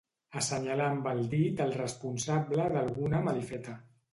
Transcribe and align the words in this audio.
Assenyalar 0.39 0.87
amb 0.93 1.09
el 1.11 1.21
dit 1.35 1.61
el 1.67 1.75
responsable 1.81 2.67
d'alguna 2.77 3.21
malifeta. 3.29 3.79